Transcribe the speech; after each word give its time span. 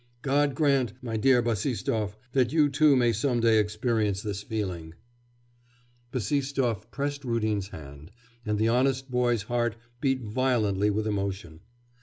God 0.23 0.55
grant, 0.55 0.93
my 1.03 1.15
dear 1.15 1.43
Bassistoff, 1.43 2.17
that 2.31 2.51
you 2.51 2.69
too 2.69 2.95
may 2.95 3.13
some 3.13 3.39
day 3.39 3.59
experience 3.59 4.23
this 4.23 4.41
feeling!' 4.41 4.95
Bassistoff 6.11 6.89
pressed 6.89 7.23
Rudin's 7.23 7.67
hand, 7.67 8.09
and 8.43 8.57
the 8.57 8.67
honest 8.67 9.11
boy's 9.11 9.43
heart 9.43 9.75
beat 10.01 10.23
violently 10.23 10.89
with 10.89 11.05
emotion. 11.05 11.59